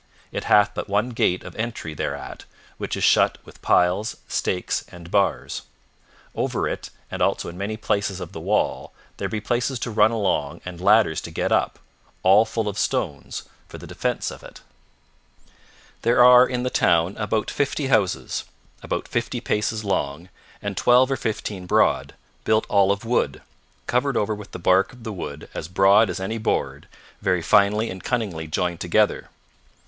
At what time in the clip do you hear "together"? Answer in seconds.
28.79-29.29